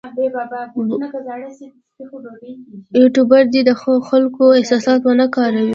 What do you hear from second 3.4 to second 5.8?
دې د خلکو احساسات ونه کاروي.